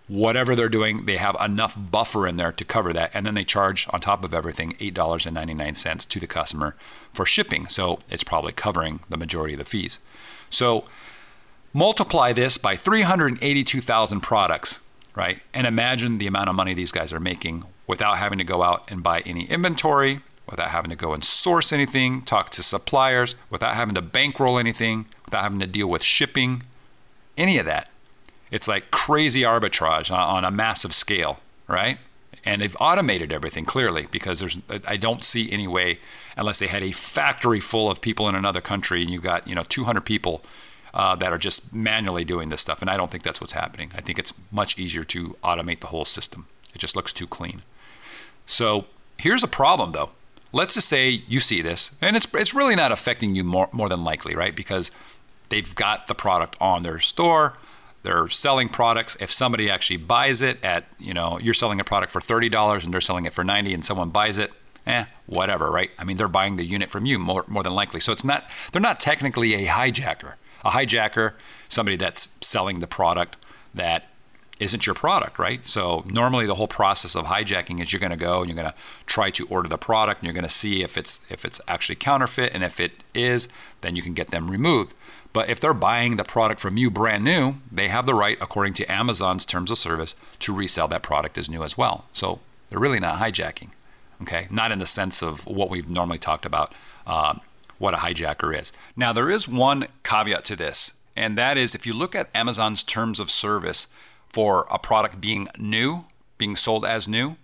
whatever 0.07 0.55
they're 0.55 0.69
doing, 0.69 1.05
they 1.05 1.17
have 1.17 1.35
enough 1.43 1.75
buffer 1.77 2.27
in 2.27 2.37
there 2.37 2.51
to 2.51 2.65
cover 2.65 2.93
that. 2.93 3.11
And 3.13 3.25
then 3.25 3.33
they 3.33 3.43
charge, 3.43 3.87
on 3.91 4.01
top 4.01 4.23
of 4.23 4.33
everything, 4.33 4.73
$8.99 4.73 6.07
to 6.07 6.19
the 6.19 6.27
customer 6.27 6.75
for 7.13 7.25
shipping. 7.25 7.67
So 7.67 7.99
it's 8.09 8.23
probably 8.23 8.51
covering 8.51 8.99
the 9.09 9.17
majority 9.17 9.53
of 9.53 9.59
the 9.59 9.65
fees. 9.65 9.99
So 10.49 10.85
multiply 11.73 12.33
this 12.33 12.57
by 12.57 12.75
382,000 12.75 14.21
products, 14.21 14.79
right? 15.15 15.39
And 15.53 15.65
imagine 15.65 16.17
the 16.17 16.27
amount 16.27 16.49
of 16.49 16.55
money 16.55 16.73
these 16.73 16.91
guys 16.91 17.11
are 17.11 17.19
making 17.19 17.63
without 17.87 18.17
having 18.17 18.37
to 18.37 18.43
go 18.43 18.63
out 18.63 18.89
and 18.89 19.01
buy 19.03 19.21
any 19.21 19.45
inventory, 19.45 20.21
without 20.49 20.69
having 20.69 20.91
to 20.91 20.95
go 20.95 21.13
and 21.13 21.23
source 21.23 21.73
anything, 21.73 22.21
talk 22.21 22.51
to 22.51 22.61
suppliers, 22.61 23.35
without 23.49 23.73
having 23.75 23.95
to 23.95 24.01
bankroll 24.01 24.59
anything, 24.59 25.07
without 25.25 25.41
having 25.41 25.59
to 25.59 25.67
deal 25.67 25.87
with 25.87 26.03
shipping, 26.03 26.63
any 27.37 27.57
of 27.57 27.65
that. 27.65 27.89
It's 28.51 28.67
like 28.67 28.91
crazy 28.91 29.41
arbitrage 29.41 30.15
on, 30.15 30.43
a 30.43 30.51
massive 30.51 30.93
scale, 30.93 31.39
right? 31.67 31.97
And 32.43 32.61
they've 32.61 32.75
automated 32.79 33.33
everything 33.33 33.65
clearly 33.65 34.07
because 34.11 34.39
there's 34.39 34.57
I 34.87 34.97
don't 34.97 35.23
see 35.23 35.51
any 35.51 35.67
way 35.67 35.99
unless 36.37 36.59
they 36.59 36.67
had 36.67 36.83
a 36.83 36.91
factory 36.91 37.59
full 37.59 37.89
of 37.89 38.01
people 38.01 38.29
in 38.29 38.35
another 38.35 38.61
country 38.61 39.01
and 39.01 39.09
you 39.09 39.19
got 39.19 39.47
you 39.47 39.55
know 39.55 39.63
200 39.67 40.01
people 40.01 40.43
uh, 40.93 41.15
that 41.15 41.33
are 41.33 41.37
just 41.37 41.73
manually 41.73 42.23
doing 42.23 42.49
this 42.49 42.61
stuff. 42.61 42.81
And 42.81 42.89
I 42.89 42.97
don't 42.97 43.09
think 43.09 43.23
that's 43.23 43.41
what's 43.41 43.53
happening. 43.53 43.91
I 43.95 44.01
think 44.01 44.19
it's 44.19 44.33
much 44.51 44.77
easier 44.77 45.03
to 45.05 45.29
automate 45.43 45.79
the 45.79 45.87
whole 45.87 46.05
system. 46.05 46.47
It 46.73 46.77
just 46.77 46.95
looks 46.95 47.11
too 47.11 47.27
clean. 47.27 47.63
So 48.45 48.85
here's 49.17 49.43
a 49.43 49.47
problem 49.47 49.91
though 49.91 50.11
let's 50.55 50.75
just 50.75 50.87
say 50.87 51.21
you 51.27 51.39
see 51.39 51.61
this, 51.61 51.91
and 52.01 52.15
it's 52.15 52.33
it's 52.33 52.55
really 52.55 52.75
not 52.75 52.91
affecting 52.91 53.35
you 53.35 53.43
more 53.43 53.69
more 53.71 53.89
than 53.89 54.03
likely, 54.03 54.35
right? 54.35 54.55
Because 54.55 54.89
they've 55.49 55.75
got 55.75 56.07
the 56.07 56.15
product 56.15 56.57
on 56.59 56.81
their 56.81 56.99
store. 56.99 57.57
They're 58.05 58.29
selling 58.29 58.69
products. 58.69 59.17
If 59.19 59.31
somebody 59.31 59.67
actually 59.67 59.97
buys 59.97 60.43
it 60.43 60.63
at, 60.63 60.85
you 60.99 61.11
know, 61.11 61.39
you're 61.39 61.55
selling 61.55 61.79
a 61.79 61.83
product 61.83 62.11
for 62.11 62.21
thirty 62.21 62.49
dollars 62.49 62.85
and 62.85 62.93
they're 62.93 63.01
selling 63.01 63.25
it 63.25 63.33
for 63.33 63.43
ninety, 63.43 63.73
and 63.73 63.83
someone 63.83 64.11
buys 64.11 64.37
it, 64.37 64.53
eh, 64.85 65.05
whatever, 65.25 65.71
right? 65.71 65.89
I 65.97 66.03
mean, 66.03 66.15
they're 66.15 66.27
buying 66.27 66.55
the 66.55 66.65
unit 66.65 66.91
from 66.91 67.07
you 67.07 67.17
more 67.17 67.45
more 67.47 67.63
than 67.63 67.73
likely. 67.73 67.99
So 67.99 68.11
it's 68.13 68.23
not 68.23 68.45
they're 68.71 68.81
not 68.81 68.99
technically 68.99 69.55
a 69.55 69.65
hijacker. 69.67 70.35
A 70.63 70.69
hijacker, 70.69 71.33
somebody 71.67 71.97
that's 71.97 72.29
selling 72.41 72.77
the 72.77 72.87
product 72.87 73.37
that 73.73 74.07
isn't 74.59 74.85
your 74.85 74.95
product, 74.95 75.37
right? 75.37 75.65
So 75.67 76.03
normally 76.07 76.45
the 76.45 76.55
whole 76.55 76.67
process 76.67 77.15
of 77.15 77.25
hijacking 77.25 77.81
is 77.81 77.91
you're 77.91 77.99
going 77.99 78.11
to 78.11 78.17
go 78.17 78.39
and 78.39 78.49
you're 78.49 78.55
going 78.55 78.71
to 78.71 78.77
try 79.05 79.29
to 79.31 79.45
order 79.47 79.67
the 79.67 79.77
product 79.77 80.21
and 80.21 80.27
you're 80.27 80.33
going 80.33 80.43
to 80.43 80.49
see 80.49 80.81
if 80.81 80.97
it's 80.97 81.25
if 81.29 81.43
it's 81.43 81.59
actually 81.67 81.95
counterfeit 81.95 82.53
and 82.53 82.63
if 82.63 82.79
it 82.79 83.03
is, 83.13 83.49
then 83.81 83.95
you 83.95 84.01
can 84.01 84.13
get 84.13 84.27
them 84.27 84.49
removed. 84.49 84.93
But 85.33 85.49
if 85.49 85.59
they're 85.59 85.73
buying 85.73 86.15
the 86.15 86.23
product 86.23 86.61
from 86.61 86.77
you 86.77 86.89
brand 86.89 87.25
new, 87.25 87.55
they 87.69 87.89
have 87.89 88.05
the 88.05 88.13
right 88.13 88.37
according 88.39 88.73
to 88.75 88.89
Amazon's 88.89 89.45
terms 89.45 89.69
of 89.71 89.77
service 89.77 90.15
to 90.39 90.53
resell 90.53 90.87
that 90.87 91.03
product 91.03 91.37
as 91.37 91.49
new 91.49 91.61
as 91.61 91.77
well. 91.77 92.05
So 92.13 92.39
they're 92.69 92.79
really 92.79 93.01
not 93.01 93.19
hijacking. 93.19 93.69
Okay? 94.21 94.47
Not 94.49 94.71
in 94.71 94.79
the 94.79 94.85
sense 94.85 95.21
of 95.21 95.45
what 95.45 95.69
we've 95.69 95.89
normally 95.89 96.17
talked 96.17 96.45
about 96.45 96.73
uh, 97.05 97.35
what 97.77 97.93
a 97.93 97.97
hijacker 97.97 98.57
is. 98.57 98.71
Now 98.95 99.11
there 99.11 99.29
is 99.29 99.47
one 99.47 99.87
caveat 100.03 100.45
to 100.45 100.55
this, 100.55 100.93
and 101.15 101.37
that 101.37 101.57
is 101.57 101.75
if 101.75 101.85
you 101.85 101.93
look 101.93 102.15
at 102.15 102.29
Amazon's 102.33 102.83
terms 102.83 103.19
of 103.19 103.29
service, 103.29 103.87
for 104.35 104.67
a 104.69 104.77
product 104.77 105.21
being 105.21 105.47
new, 105.57 106.03
being 106.37 106.57
sold 106.57 106.83
as 106.83 107.07
new, 107.07 107.37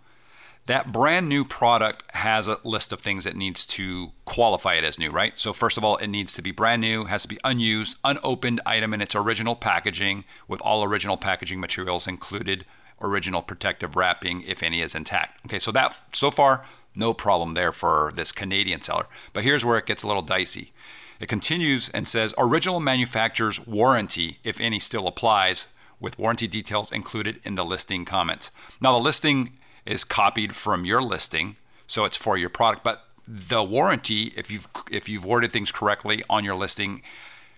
that 0.65 0.91
brand 0.91 1.29
new 1.29 1.45
product 1.45 2.03
has 2.15 2.49
a 2.49 2.57
list 2.65 2.91
of 2.91 2.99
things 2.99 3.25
it 3.25 3.33
needs 3.33 3.65
to 3.65 4.11
qualify 4.25 4.73
it 4.73 4.83
as 4.83 4.99
new, 4.99 5.09
right? 5.09 5.37
So, 5.39 5.53
first 5.53 5.77
of 5.77 5.85
all, 5.85 5.95
it 5.95 6.07
needs 6.07 6.33
to 6.33 6.41
be 6.41 6.51
brand 6.51 6.81
new, 6.81 7.05
has 7.05 7.21
to 7.21 7.29
be 7.29 7.39
unused, 7.45 7.97
unopened 8.03 8.59
item 8.65 8.93
in 8.93 8.99
its 8.99 9.15
original 9.15 9.55
packaging 9.55 10.25
with 10.49 10.59
all 10.63 10.83
original 10.83 11.15
packaging 11.15 11.61
materials 11.61 12.09
included, 12.09 12.65
original 12.99 13.41
protective 13.41 13.95
wrapping, 13.95 14.41
if 14.41 14.61
any, 14.61 14.81
is 14.81 14.93
intact. 14.93 15.45
Okay, 15.45 15.59
so 15.59 15.71
that 15.71 15.95
so 16.13 16.29
far, 16.29 16.65
no 16.93 17.13
problem 17.13 17.53
there 17.53 17.71
for 17.71 18.11
this 18.13 18.33
Canadian 18.33 18.81
seller. 18.81 19.05
But 19.31 19.45
here's 19.45 19.63
where 19.63 19.77
it 19.77 19.85
gets 19.85 20.03
a 20.03 20.07
little 20.07 20.21
dicey. 20.21 20.73
It 21.21 21.29
continues 21.29 21.87
and 21.87 22.05
says 22.05 22.33
original 22.37 22.81
manufacturer's 22.81 23.65
warranty, 23.65 24.39
if 24.43 24.59
any, 24.59 24.79
still 24.79 25.07
applies 25.07 25.67
with 26.01 26.19
warranty 26.19 26.47
details 26.47 26.91
included 26.91 27.39
in 27.45 27.55
the 27.55 27.63
listing 27.63 28.03
comments. 28.03 28.51
Now, 28.81 28.97
the 28.97 29.03
listing 29.03 29.57
is 29.85 30.03
copied 30.03 30.55
from 30.55 30.83
your 30.83 31.01
listing, 31.01 31.55
so 31.87 32.03
it's 32.03 32.17
for 32.17 32.37
your 32.37 32.49
product, 32.49 32.83
but 32.83 33.05
the 33.27 33.63
warranty, 33.63 34.33
if 34.35 34.51
you've 34.51 34.67
if 34.91 35.07
you've 35.07 35.23
worded 35.23 35.51
things 35.51 35.71
correctly 35.71 36.23
on 36.29 36.43
your 36.43 36.55
listing, 36.55 37.01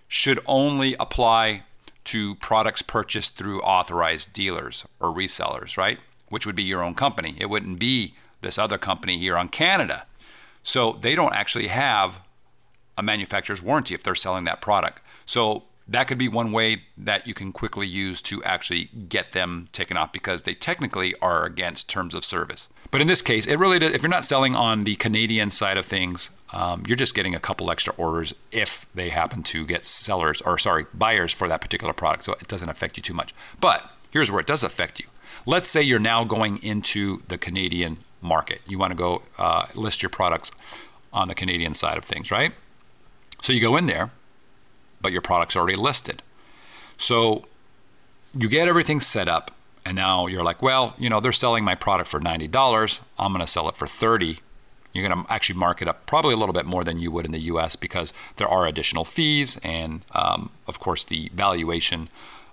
should 0.08 0.40
only 0.46 0.96
apply 1.00 1.64
to 2.04 2.36
products 2.36 2.82
purchased 2.82 3.36
through 3.38 3.62
authorized 3.62 4.34
dealers 4.34 4.86
or 5.00 5.14
resellers, 5.14 5.78
right? 5.78 6.00
Which 6.30 6.46
would 6.46 6.56
be 6.56 6.64
your 6.64 6.84
own 6.84 6.96
company. 6.96 7.36
It 7.40 7.50
wouldn't 7.50 7.80
be 7.80 8.14
this 8.42 8.60
other 8.60 8.78
company 8.78 9.18
here 9.18 9.38
on 9.38 9.48
Canada. 9.48 10.06
So 10.64 10.94
they 10.94 11.16
don't 11.16 11.34
actually 11.34 11.68
have 11.68 12.22
a 12.98 13.04
manufacturer's 13.04 13.62
warranty 13.62 13.96
if 13.96 14.04
they're 14.04 14.16
selling 14.16 14.44
that 14.44 14.62
product. 14.62 15.02
So 15.26 15.64
that 15.88 16.08
could 16.08 16.18
be 16.18 16.30
one 16.30 16.52
way 16.52 16.84
that 16.98 17.28
you 17.28 17.34
can 17.34 17.52
quickly 17.52 17.88
use 17.88 18.22
to 18.22 18.44
actually 18.44 18.86
get 19.10 19.34
them 19.34 19.66
taken 19.72 19.98
off 19.98 20.13
because 20.13 20.44
they 20.44 20.54
technically 20.54 21.13
are 21.22 21.46
against 21.46 21.90
terms 21.90 22.16
of 22.16 22.24
service. 22.24 22.70
But 22.92 23.02
in 23.02 23.08
this 23.08 23.22
case, 23.22 23.48
it 23.48 23.58
really 23.58 23.78
if 23.78 24.02
you're 24.02 24.10
not 24.10 24.24
selling 24.24 24.56
on 24.56 24.84
the 24.84 24.96
Canadian 24.96 25.52
side 25.52 25.78
of 25.78 25.86
things, 25.86 26.30
um, 26.52 26.84
you're 26.88 26.96
just 26.96 27.16
getting 27.16 27.34
a 27.34 27.40
couple 27.40 27.72
extra 27.72 27.94
orders 27.98 28.34
if 28.52 28.86
they 28.94 29.10
happen 29.10 29.44
to 29.44 29.66
get 29.66 29.84
sellers 29.84 30.42
or 30.42 30.58
sorry 30.58 30.86
buyers 30.94 31.34
for 31.34 31.48
that 31.48 31.60
particular 31.60 31.94
product. 31.94 32.24
So 32.25 32.34
it 32.34 32.48
doesn't 32.48 32.70
affect 32.70 32.96
you 32.96 33.04
too 33.04 33.13
much. 33.13 33.34
But 33.60 33.90
here's 34.12 34.32
where 34.32 34.40
it 34.40 34.48
does 34.48 34.63
affect 34.63 35.00
you. 35.00 35.08
Let's 35.46 35.68
say 35.68 35.82
you're 35.82 36.00
now 36.00 36.24
going 36.24 36.62
into 36.63 37.22
the 37.28 37.38
Canadian 37.38 37.98
market. 38.22 38.62
You 38.68 38.78
want 38.78 38.92
to 38.92 38.96
go 38.96 39.24
uh, 39.38 39.66
list 39.74 40.02
your 40.02 40.12
products 40.12 40.52
on 41.12 41.28
the 41.28 41.36
Canadian 41.36 41.74
side 41.74 41.98
of 41.98 42.06
things, 42.06 42.32
right? 42.32 42.54
So 43.42 43.52
you 43.52 43.60
go 43.60 43.75
in 43.75 43.88
there 43.88 44.12
but 45.04 45.12
your 45.12 45.22
product's 45.22 45.56
already 45.56 45.76
listed. 45.76 46.24
So 46.98 47.44
you 48.36 48.50
get 48.50 48.68
everything 48.68 49.00
set 49.00 49.28
up, 49.28 49.52
and 49.86 49.96
now 49.96 50.26
you're 50.26 50.44
like, 50.44 50.64
well, 50.64 50.96
you 50.98 51.10
know, 51.10 51.20
they're 51.20 51.32
selling 51.32 51.64
my 51.64 51.76
product 51.76 52.10
for 52.10 52.20
$90. 52.20 53.02
I'm 53.20 53.32
going 53.32 53.42
to 53.42 53.48
sell 53.48 53.70
it 53.70 53.76
for 53.76 53.86
30 53.86 54.40
you're 54.94 55.08
going 55.08 55.26
to 55.26 55.34
actually 55.34 55.58
mark 55.58 55.82
it 55.82 55.88
up 55.88 56.06
probably 56.06 56.34
a 56.34 56.38
little 56.38 56.54
bit 56.54 56.66
more 56.66 56.84
than 56.84 57.00
you 57.00 57.12
would 57.12 57.26
in 57.26 57.32
the 57.32 57.40
US 57.40 57.76
because 57.76 58.14
there 58.38 58.48
are 58.48 58.68
additional 58.68 59.04
fees 59.04 59.60
and, 59.64 60.06
um, 60.14 60.52
of 60.68 60.80
course, 60.80 61.04
the 61.04 61.30
valuation 61.34 62.10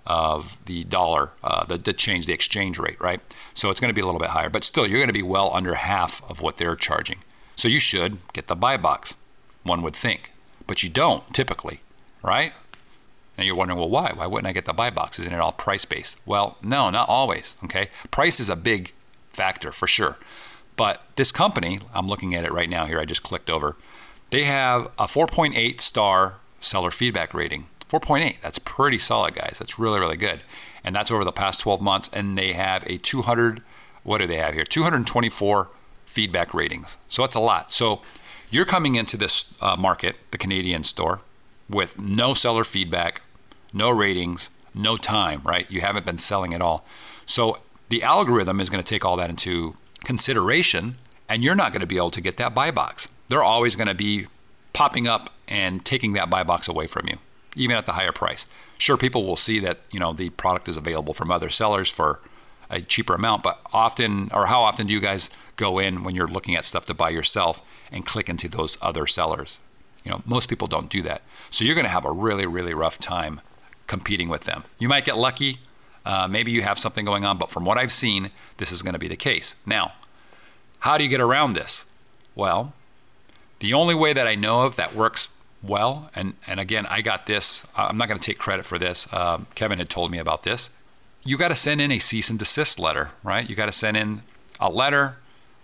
of 0.07 0.63
the 0.65 0.83
dollar, 0.85 1.33
uh, 1.43 1.63
the, 1.65 1.77
the 1.77 1.93
change, 1.93 2.25
the 2.25 2.33
exchange 2.33 2.79
rate, 2.79 2.99
right? 2.99 3.21
So 3.53 3.69
it's 3.69 3.79
going 3.79 3.89
to 3.89 3.93
be 3.93 4.01
a 4.01 4.05
little 4.05 4.19
bit 4.19 4.31
higher, 4.31 4.49
but 4.49 4.63
still, 4.63 4.87
you're 4.87 4.97
going 4.97 5.07
to 5.07 5.13
be 5.13 5.21
well 5.21 5.53
under 5.53 5.75
half 5.75 6.27
of 6.27 6.41
what 6.41 6.57
they're 6.57 6.75
charging. 6.75 7.19
So 7.55 7.67
you 7.67 7.79
should 7.79 8.17
get 8.33 8.47
the 8.47 8.55
buy 8.55 8.77
box, 8.77 9.15
one 9.61 9.83
would 9.83 9.95
think, 9.95 10.31
but 10.65 10.81
you 10.81 10.89
don't 10.89 11.31
typically 11.33 11.81
right? 12.21 12.53
And 13.37 13.47
you're 13.47 13.55
wondering, 13.55 13.79
well, 13.79 13.89
why? 13.89 14.11
Why 14.13 14.27
wouldn't 14.27 14.47
I 14.47 14.53
get 14.53 14.65
the 14.65 14.73
buy 14.73 14.89
box? 14.89 15.17
Isn't 15.19 15.33
it 15.33 15.39
all 15.39 15.51
price 15.51 15.85
based? 15.85 16.19
Well, 16.25 16.57
no, 16.61 16.89
not 16.89 17.09
always. 17.09 17.55
Okay. 17.63 17.89
Price 18.11 18.39
is 18.39 18.49
a 18.49 18.55
big 18.55 18.93
factor 19.29 19.71
for 19.71 19.87
sure. 19.87 20.17
But 20.75 21.01
this 21.15 21.31
company, 21.31 21.79
I'm 21.93 22.07
looking 22.07 22.35
at 22.35 22.45
it 22.45 22.51
right 22.51 22.69
now 22.69 22.85
here, 22.85 22.99
I 22.99 23.05
just 23.05 23.23
clicked 23.23 23.49
over, 23.49 23.75
they 24.29 24.43
have 24.45 24.85
a 24.97 25.05
4.8 25.05 25.81
star 25.81 26.35
seller 26.59 26.91
feedback 26.91 27.33
rating. 27.33 27.67
4.8, 27.89 28.37
that's 28.41 28.59
pretty 28.59 28.97
solid, 28.97 29.35
guys. 29.35 29.57
That's 29.59 29.77
really, 29.77 29.99
really 29.99 30.17
good. 30.17 30.41
And 30.83 30.95
that's 30.95 31.11
over 31.11 31.25
the 31.25 31.31
past 31.31 31.61
12 31.61 31.81
months. 31.81 32.09
And 32.13 32.37
they 32.37 32.53
have 32.53 32.83
a 32.87 32.97
200, 32.97 33.61
what 34.03 34.19
do 34.19 34.27
they 34.27 34.37
have 34.37 34.53
here? 34.53 34.63
224 34.63 35.69
feedback 36.05 36.53
ratings. 36.53 36.97
So 37.09 37.23
that's 37.23 37.35
a 37.35 37.39
lot. 37.39 37.71
So 37.71 38.01
you're 38.49 38.65
coming 38.65 38.95
into 38.95 39.17
this 39.17 39.55
uh, 39.61 39.75
market, 39.75 40.15
the 40.31 40.37
Canadian 40.37 40.83
store, 40.83 41.21
with 41.71 41.99
no 41.99 42.33
seller 42.33 42.63
feedback, 42.63 43.21
no 43.73 43.89
ratings, 43.89 44.49
no 44.73 44.97
time, 44.97 45.41
right? 45.43 45.69
You 45.69 45.81
haven't 45.81 46.05
been 46.05 46.17
selling 46.17 46.53
at 46.53 46.61
all. 46.61 46.85
So 47.25 47.57
the 47.89 48.03
algorithm 48.03 48.59
is 48.59 48.69
going 48.69 48.83
to 48.83 48.89
take 48.89 49.03
all 49.03 49.17
that 49.17 49.29
into 49.29 49.75
consideration, 50.03 50.95
and 51.27 51.43
you're 51.43 51.55
not 51.55 51.71
going 51.71 51.81
to 51.81 51.87
be 51.87 51.97
able 51.97 52.11
to 52.11 52.21
get 52.21 52.37
that 52.37 52.53
buy 52.53 52.71
box. 52.71 53.07
They're 53.29 53.43
always 53.43 53.75
going 53.75 53.87
to 53.87 53.95
be 53.95 54.27
popping 54.73 55.07
up 55.07 55.29
and 55.47 55.83
taking 55.83 56.13
that 56.13 56.29
buy 56.29 56.43
box 56.43 56.67
away 56.67 56.87
from 56.87 57.07
you, 57.07 57.17
even 57.55 57.75
at 57.75 57.85
the 57.85 57.93
higher 57.93 58.11
price. 58.11 58.45
Sure, 58.77 58.97
people 58.97 59.25
will 59.25 59.35
see 59.35 59.59
that 59.59 59.79
you 59.91 59.99
know 59.99 60.13
the 60.13 60.29
product 60.31 60.67
is 60.67 60.77
available 60.77 61.13
from 61.13 61.31
other 61.31 61.49
sellers 61.49 61.89
for 61.89 62.19
a 62.69 62.81
cheaper 62.81 63.13
amount, 63.13 63.43
but 63.43 63.59
often, 63.73 64.29
or 64.33 64.45
how 64.45 64.61
often 64.61 64.87
do 64.87 64.93
you 64.93 65.01
guys 65.01 65.29
go 65.57 65.77
in 65.77 66.03
when 66.03 66.15
you're 66.15 66.27
looking 66.27 66.55
at 66.55 66.63
stuff 66.63 66.85
to 66.85 66.93
buy 66.93 67.09
yourself 67.09 67.61
and 67.91 68.05
click 68.05 68.29
into 68.29 68.47
those 68.47 68.77
other 68.81 69.05
sellers? 69.05 69.59
You 70.03 70.11
know, 70.11 70.21
most 70.25 70.49
people 70.49 70.67
don't 70.67 70.89
do 70.89 71.01
that. 71.03 71.21
So 71.49 71.63
you're 71.63 71.75
going 71.75 71.85
to 71.85 71.91
have 71.91 72.05
a 72.05 72.11
really, 72.11 72.45
really 72.45 72.73
rough 72.73 72.97
time 72.97 73.41
competing 73.87 74.29
with 74.29 74.45
them. 74.45 74.63
You 74.79 74.89
might 74.89 75.05
get 75.05 75.17
lucky. 75.17 75.59
Uh, 76.05 76.27
maybe 76.27 76.51
you 76.51 76.63
have 76.63 76.79
something 76.79 77.05
going 77.05 77.23
on, 77.23 77.37
but 77.37 77.49
from 77.49 77.65
what 77.65 77.77
I've 77.77 77.91
seen, 77.91 78.31
this 78.57 78.71
is 78.71 78.81
going 78.81 78.93
to 78.93 78.99
be 78.99 79.07
the 79.07 79.15
case. 79.15 79.55
Now, 79.65 79.93
how 80.79 80.97
do 80.97 81.03
you 81.03 81.09
get 81.09 81.21
around 81.21 81.53
this? 81.53 81.85
Well, 82.33 82.73
the 83.59 83.73
only 83.73 83.93
way 83.93 84.13
that 84.13 84.25
I 84.25 84.33
know 84.33 84.63
of 84.63 84.75
that 84.77 84.95
works 84.95 85.29
well, 85.61 86.09
and, 86.15 86.33
and 86.47 86.59
again, 86.59 86.87
I 86.87 87.01
got 87.01 87.27
this, 87.27 87.67
I'm 87.75 87.97
not 87.97 88.07
going 88.07 88.19
to 88.19 88.25
take 88.25 88.39
credit 88.39 88.65
for 88.65 88.79
this. 88.79 89.11
Um, 89.13 89.45
Kevin 89.53 89.77
had 89.77 89.89
told 89.89 90.09
me 90.09 90.17
about 90.17 90.41
this. 90.41 90.71
You 91.23 91.37
got 91.37 91.49
to 91.49 91.55
send 91.55 91.79
in 91.81 91.91
a 91.91 91.99
cease 91.99 92.31
and 92.31 92.39
desist 92.39 92.79
letter, 92.79 93.11
right? 93.23 93.47
You 93.47 93.55
got 93.55 93.67
to 93.67 93.71
send 93.71 93.95
in 93.95 94.23
a 94.59 94.69
letter 94.69 95.17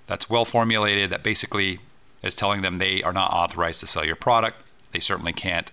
that's 0.06 0.30
well 0.30 0.46
formulated 0.46 1.10
that 1.10 1.24
basically 1.24 1.80
is 2.24 2.36
telling 2.36 2.62
them 2.62 2.78
they 2.78 3.02
are 3.04 3.14
not 3.14 3.32
authorized 3.32 3.80
to 3.82 3.88
sell 3.88 4.06
your 4.06 4.16
product. 4.16 4.64
They 4.92 5.00
certainly 5.00 5.34
can't 5.34 5.72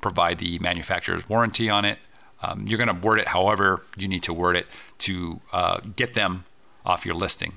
provide 0.00 0.38
the 0.38 0.58
manufacturer's 0.58 1.28
warranty 1.28 1.68
on 1.68 1.84
it. 1.84 1.98
Um, 2.42 2.64
you're 2.66 2.78
going 2.78 2.88
to 2.88 3.06
word 3.06 3.20
it 3.20 3.28
however 3.28 3.84
you 3.96 4.08
need 4.08 4.24
to 4.24 4.32
word 4.32 4.56
it 4.56 4.66
to 4.98 5.40
uh, 5.52 5.80
get 5.94 6.14
them 6.14 6.44
off 6.84 7.06
your 7.06 7.14
listing. 7.14 7.54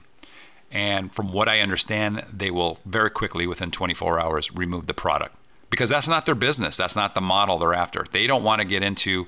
And 0.72 1.12
from 1.12 1.32
what 1.32 1.48
I 1.48 1.62
understand, 1.62 2.26
they 2.32 2.52
will 2.52 2.78
very 2.86 3.10
quickly, 3.10 3.48
within 3.48 3.72
24 3.72 4.20
hours, 4.20 4.54
remove 4.54 4.88
the 4.88 4.94
product 4.94 5.36
because 5.70 5.90
that's 5.90 6.08
not 6.08 6.26
their 6.26 6.36
business. 6.36 6.78
That's 6.78 6.96
not 6.96 7.16
the 7.16 7.22
model 7.22 7.58
they're 7.58 7.74
after. 7.74 8.06
They 8.12 8.28
don't 8.28 8.44
want 8.44 8.60
to 8.60 8.66
get 8.66 8.84
into 8.84 9.28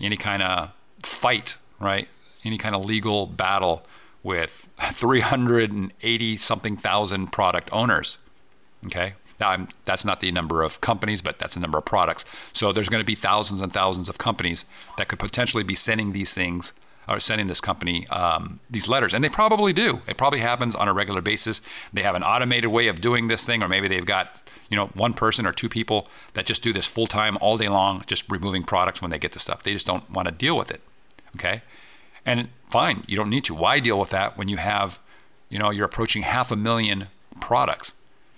any 0.00 0.16
kind 0.16 0.42
of 0.42 0.72
fight, 1.02 1.58
right? 1.80 2.08
Any 2.44 2.58
kind 2.58 2.74
of 2.74 2.84
legal 2.84 3.26
battle 3.26 3.84
with 4.22 4.68
380 4.80 6.36
something 6.36 6.76
thousand 6.76 7.32
product 7.32 7.68
owners. 7.72 8.18
Okay. 8.86 9.14
Now, 9.38 9.50
I'm, 9.50 9.68
that's 9.84 10.04
not 10.04 10.20
the 10.20 10.30
number 10.32 10.62
of 10.62 10.80
companies, 10.80 11.20
but 11.20 11.38
that's 11.38 11.54
the 11.54 11.60
number 11.60 11.78
of 11.78 11.84
products. 11.84 12.24
So 12.52 12.72
there's 12.72 12.88
going 12.88 13.02
to 13.02 13.06
be 13.06 13.14
thousands 13.14 13.60
and 13.60 13.70
thousands 13.70 14.08
of 14.08 14.16
companies 14.16 14.64
that 14.96 15.08
could 15.08 15.18
potentially 15.18 15.62
be 15.62 15.74
sending 15.74 16.12
these 16.12 16.34
things 16.34 16.72
or 17.08 17.20
sending 17.20 17.46
this 17.46 17.60
company 17.60 18.06
um, 18.08 18.60
these 18.68 18.88
letters. 18.88 19.14
And 19.14 19.22
they 19.22 19.28
probably 19.28 19.72
do. 19.72 20.00
It 20.08 20.16
probably 20.16 20.40
happens 20.40 20.74
on 20.74 20.88
a 20.88 20.92
regular 20.92 21.20
basis. 21.20 21.60
They 21.92 22.02
have 22.02 22.14
an 22.14 22.22
automated 22.22 22.70
way 22.70 22.88
of 22.88 23.00
doing 23.00 23.28
this 23.28 23.46
thing, 23.46 23.62
or 23.62 23.68
maybe 23.68 23.88
they've 23.88 24.04
got 24.04 24.42
you 24.68 24.76
know 24.76 24.86
one 24.88 25.14
person 25.14 25.46
or 25.46 25.52
two 25.52 25.68
people 25.68 26.08
that 26.32 26.46
just 26.46 26.62
do 26.62 26.72
this 26.72 26.86
full 26.86 27.06
time 27.06 27.36
all 27.40 27.56
day 27.56 27.68
long, 27.68 28.02
just 28.06 28.30
removing 28.30 28.64
products 28.64 29.00
when 29.00 29.10
they 29.10 29.18
get 29.18 29.32
the 29.32 29.38
stuff. 29.38 29.62
They 29.62 29.72
just 29.72 29.86
don't 29.86 30.10
want 30.10 30.26
to 30.26 30.32
deal 30.32 30.56
with 30.56 30.70
it. 30.70 30.80
Okay. 31.36 31.62
And 32.24 32.48
fine, 32.66 33.04
you 33.06 33.16
don't 33.16 33.30
need 33.30 33.44
to. 33.44 33.54
Why 33.54 33.78
deal 33.78 34.00
with 34.00 34.10
that 34.10 34.36
when 34.36 34.48
you 34.48 34.56
have, 34.56 34.98
you 35.48 35.60
know, 35.60 35.70
you're 35.70 35.86
approaching 35.86 36.22
half 36.22 36.50
a 36.50 36.56
million 36.56 37.06
products? 37.40 37.94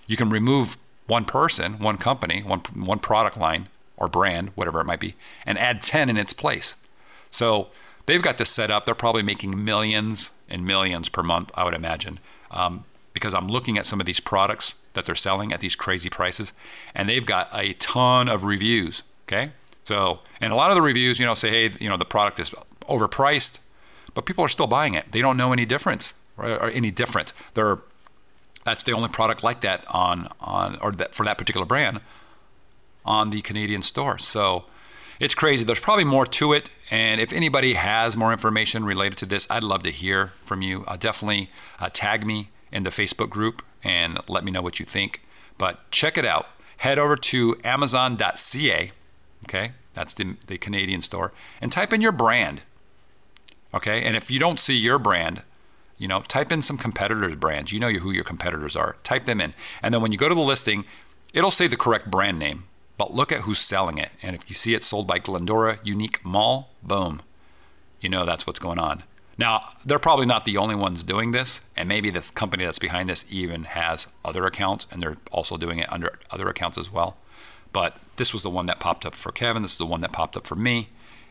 You 0.09 0.17
can 0.17 0.31
remove 0.31 0.77
one 1.07 1.25
person, 1.25 1.75
one 1.75 1.99
company, 1.99 2.43
one 2.43 2.61
one 2.75 2.99
product 2.99 3.37
line 3.37 3.69
or 3.97 4.09
brand, 4.09 4.51
whatever 4.55 4.81
it 4.81 4.87
might 4.87 5.01
be, 5.01 5.15
and 5.45 5.59
add 5.59 5.83
10 5.83 6.09
in 6.09 6.17
its 6.17 6.33
place. 6.33 6.77
So 7.31 7.69
they've 8.07 8.23
got 8.23 8.39
this 8.39 8.49
set 8.49 8.71
up. 8.71 8.87
They're 8.87 8.95
probably 8.95 9.23
making 9.23 9.65
millions 9.65 10.31
and 10.49 10.65
millions 10.65 11.09
per 11.09 11.23
month, 11.23 11.51
I 11.55 11.65
would 11.65 11.75
imagine, 11.75 12.21
um, 12.51 12.85
because 13.13 13.35
I'm 13.35 13.49
looking 13.49 13.77
at 13.77 13.87
some 13.87 14.01
of 14.01 14.07
these 14.07 14.21
products 14.21 14.77
that 14.93 15.05
they're 15.05 15.15
selling 15.15 15.53
at 15.53 15.61
these 15.61 15.75
crazy 15.75 16.09
prices, 16.09 16.53
and 16.95 17.09
they've 17.09 17.27
got 17.27 17.49
a 17.53 17.73
ton 17.75 18.29
of 18.29 18.45
reviews. 18.45 19.03
Okay, 19.27 19.51
so 19.85 20.21
and 20.41 20.53
a 20.53 20.57
lot 20.57 20.71
of 20.71 20.77
the 20.77 20.83
reviews, 20.83 21.19
you 21.19 21.27
know, 21.27 21.35
say, 21.35 21.51
hey, 21.51 21.77
you 21.81 21.89
know, 21.89 21.97
the 21.97 22.07
product 22.07 22.41
is 22.41 22.51
overpriced, 22.89 23.63
but 24.15 24.25
people 24.25 24.45
are 24.45 24.49
still 24.49 24.67
buying 24.67 24.95
it. 24.95 25.11
They 25.11 25.21
don't 25.21 25.37
know 25.37 25.53
any 25.53 25.67
difference 25.67 26.15
right, 26.37 26.53
or 26.53 26.71
any 26.71 26.91
different. 26.91 27.33
They're 27.55 27.79
that's 28.69 28.83
the 28.83 28.93
only 28.93 29.09
product 29.09 29.43
like 29.43 29.63
that 29.63 29.83
on 29.89 30.29
on 30.41 30.77
or 30.83 30.93
that 30.93 31.15
for 31.15 31.25
that 31.25 31.39
particular 31.39 31.65
brand 31.65 32.01
on 33.03 33.31
the 33.31 33.41
Canadian 33.41 33.81
store. 33.81 34.19
So 34.19 34.67
it's 35.19 35.35
crazy. 35.35 35.65
There's 35.65 35.81
probably 35.81 36.05
more 36.05 36.27
to 36.27 36.53
it. 36.53 36.69
And 36.91 37.19
if 37.19 37.33
anybody 37.33 37.75
has 37.75 38.15
more 38.15 38.31
information 38.31 38.85
related 38.85 39.17
to 39.19 39.27
this, 39.27 39.47
I'd 39.51 39.65
love 39.65 39.83
to 39.85 39.91
hear 39.91 40.33
from 40.45 40.61
you. 40.61 40.85
Uh, 40.87 40.97
definitely 40.97 41.51
uh, 41.81 41.89
tag 41.91 42.27
me 42.27 42.51
in 42.71 42.83
the 42.83 42.91
Facebook 42.91 43.31
group 43.31 43.63
and 43.83 44.19
let 44.29 44.45
me 44.45 44.53
know 44.53 44.61
what 44.61 44.79
you 44.79 44.85
think. 44.85 45.23
But 45.57 45.91
check 45.91 46.19
it 46.19 46.27
out. 46.27 46.49
Head 46.79 46.99
over 46.99 47.17
to 47.17 47.57
amazon.ca. 47.65 48.93
Okay, 49.47 49.73
that's 49.95 50.13
the, 50.13 50.37
the 50.47 50.59
Canadian 50.59 51.01
store, 51.01 51.33
and 51.63 51.73
type 51.73 51.93
in 51.93 52.01
your 52.01 52.13
brand. 52.13 52.61
Okay, 53.73 54.03
and 54.03 54.17
if 54.17 54.31
you 54.31 54.39
don't 54.39 54.61
see 54.61 54.77
your 54.77 54.99
brand, 54.99 55.43
you 55.99 56.09
know, 56.09 56.21
type 56.23 56.53
in 56.53 56.63
some 56.63 56.79
competitors' 56.79 57.35
brands. 57.35 57.73
You 57.73 57.81
know 57.81 57.91
who 57.91 58.11
your 58.11 58.25
competitors 58.25 58.77
are. 58.77 58.97
Type 59.03 59.25
them 59.25 59.41
in. 59.41 59.55
And 59.83 59.93
then 59.93 60.01
when 60.01 60.13
you 60.13 60.19
go 60.19 60.29
to 60.29 60.35
the 60.35 60.41
listing, 60.41 60.85
it'll 61.35 61.51
say 61.51 61.67
the 61.67 61.77
correct 61.77 62.11
brand 62.11 62.39
name, 62.39 62.65
but 62.97 63.13
look 63.13 63.33
at 63.33 63.41
who's 63.41 63.59
selling 63.59 63.99
it. 63.99 64.11
And 64.23 64.35
if 64.35 64.49
you 64.49 64.55
see 64.55 64.75
it 64.75 64.85
sold 64.85 65.07
by 65.07 65.19
Glendora 65.19 65.79
Unique 65.83 66.25
Mall, 66.25 66.71
boom, 66.83 67.23
you 68.01 68.09
know 68.09 68.25
that's 68.25 68.47
what's 68.47 68.61
going 68.61 68.79
on. 68.79 69.03
Now, 69.37 69.61
they're 69.85 70.01
probably 70.01 70.27
not 70.27 70.45
the 70.45 70.57
only 70.57 70.75
ones 70.75 71.05
doing 71.05 71.31
this, 71.31 71.61
and 71.77 71.89
maybe 71.89 72.11
the 72.11 72.29
company 72.35 72.65
that's 72.65 72.81
behind 72.81 73.09
this 73.09 73.25
even 73.31 73.65
has 73.65 74.09
other 74.25 74.45
accounts, 74.47 74.89
and 74.91 75.01
they're 75.01 75.17
also 75.31 75.57
doing 75.57 75.79
it 75.79 75.93
under 75.93 76.19
other 76.33 76.49
accounts 76.49 76.77
as 76.77 76.93
well. 76.93 77.17
But 77.73 77.97
this 78.17 78.33
was 78.33 78.43
the 78.43 78.51
one 78.51 78.67
that 78.67 78.81
popped 78.81 79.07
up 79.07 79.15
for 79.15 79.31
Kevin. 79.31 79.63
This 79.63 79.73
is 79.73 79.79
the 79.79 79.87
one 79.87 80.01
that 80.01 80.13
popped 80.13 80.37
up 80.37 80.45
for 80.47 80.57
me, 80.57 80.89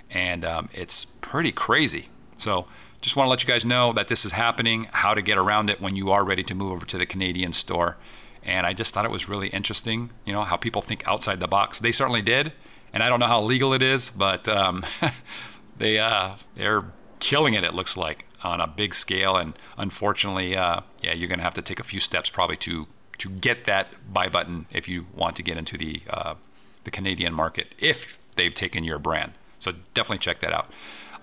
and 0.10 0.46
um, 0.46 0.70
it's 0.74 1.04
pretty 1.04 1.52
crazy. 1.52 2.08
So 2.38 2.68
just 3.02 3.16
want 3.16 3.28
to 3.28 3.30
let 3.30 3.44
you 3.44 3.48
guys 3.48 3.66
know 3.66 3.94
that 3.94 4.08
this 4.08 4.26
is 4.26 4.32
happening, 4.34 4.88
how 4.92 5.14
to 5.14 5.22
get 5.22 5.38
around 5.38 5.70
it 5.70 5.80
when 5.82 5.96
you 5.96 6.12
are 6.12 6.26
ready 6.26 6.44
to 6.44 6.56
move 6.56 6.72
over 6.72 6.86
to 6.86 6.98
the 6.98 7.06
Canadian 7.06 7.54
store. 7.54 7.98
And 8.44 8.66
I 8.66 8.74
just 8.74 8.94
thought 8.94 9.06
it 9.06 9.12
was 9.12 9.28
really 9.28 9.50
interesting, 9.50 10.12
you 10.26 10.34
know, 10.34 10.44
how 10.44 10.58
people 10.58 10.82
think 10.82 11.08
outside 11.08 11.40
the 11.40 11.48
box. 11.48 11.80
They 11.80 11.92
certainly 11.92 12.22
did, 12.22 12.54
and 12.94 13.04
I 13.04 13.10
don't 13.10 13.20
know 13.20 13.28
how 13.28 13.42
legal 13.42 13.74
it 13.74 13.82
is, 13.82 14.10
but 14.10 14.48
um, 14.48 14.86
they 15.78 16.00
uh, 16.00 16.36
they're 16.56 16.86
killing 17.20 17.54
it. 17.54 17.64
It 17.64 17.74
looks 17.74 17.98
like 17.98 18.26
on 18.44 18.62
a 18.62 18.68
big 18.68 18.94
scale, 18.94 19.36
and 19.36 19.54
unfortunately, 19.78 20.56
uh, 20.56 20.82
yeah, 21.02 21.14
you're 21.14 21.28
going 21.28 21.40
to 21.40 21.44
have 21.44 21.56
to 21.56 21.62
take 21.62 21.80
a 21.80 21.84
few 21.84 22.00
steps 22.00 22.30
probably 22.30 22.58
to 22.58 22.88
to 23.18 23.30
get 23.30 23.66
that 23.66 24.14
buy 24.14 24.30
button 24.30 24.68
if 24.72 24.88
you 24.88 25.08
want 25.14 25.36
to 25.36 25.44
get 25.44 25.58
into 25.58 25.78
the 25.78 26.02
uh, 26.10 26.36
the 26.84 26.92
Canadian 26.92 27.34
market 27.34 27.74
if 27.80 28.18
they've 28.36 28.54
taken 28.54 28.84
your 28.84 29.00
brand. 29.00 29.34
So 29.60 29.74
definitely 29.94 30.20
check 30.20 30.40
that 30.40 30.54
out. 30.54 30.72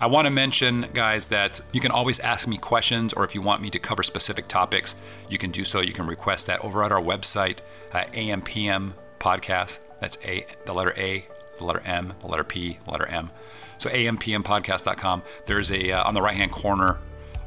I 0.01 0.07
want 0.07 0.27
to 0.27 0.31
mention, 0.31 0.87
guys, 0.93 1.29
that 1.29 1.61
you 1.73 1.81
can 1.81 1.91
always 1.91 2.19
ask 2.21 2.49
me 2.49 2.59
questions, 2.59 3.13
or 3.13 3.25
if 3.25 3.35
you 3.35 3.43
want 3.43 3.63
me 3.63 3.71
to 3.71 3.79
cover 3.79 4.03
specific 4.03 4.49
topics, 4.49 4.97
you 5.29 5.39
can 5.39 5.51
do 5.51 5.65
so. 5.65 5.81
You 5.81 5.93
can 5.93 6.07
request 6.07 6.47
that 6.49 6.65
over 6.65 6.83
at 6.83 6.93
our 6.93 7.01
website, 7.01 7.59
uh, 7.93 8.05
AMPM 8.13 8.93
Podcast. 9.21 9.79
That's 10.01 10.19
A, 10.25 10.47
the 10.67 10.75
letter 10.75 10.93
A, 10.97 11.27
the 11.59 11.65
letter 11.65 11.81
M, 11.85 12.15
the 12.21 12.27
letter 12.27 12.45
P, 12.45 12.79
the 12.85 12.91
letter 12.91 13.07
M. 13.07 13.31
So 13.79 13.89
AMPMPodcast.com. 13.91 15.23
There's 15.47 15.71
a 15.71 15.93
uh, 15.93 16.05
on 16.05 16.15
the 16.15 16.23
right 16.23 16.37
hand 16.37 16.51
corner. 16.51 16.99